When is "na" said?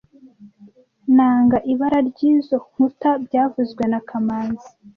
3.91-3.99